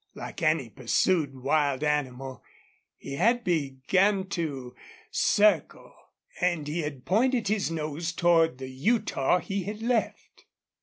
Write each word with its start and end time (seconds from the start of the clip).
Like 0.15 0.41
any 0.41 0.67
pursued 0.71 1.35
wild 1.43 1.83
animal, 1.83 2.43
he 2.97 3.17
had 3.17 3.43
began 3.43 4.23
to 4.29 4.75
circle. 5.11 5.93
And 6.39 6.67
he 6.67 6.79
had 6.79 7.05
pointed 7.05 7.49
his 7.49 7.69
nose 7.69 8.11
toward 8.11 8.57
the 8.57 8.69
Utah 8.69 9.37
he 9.37 9.65
had 9.65 9.83
left. 9.83 10.45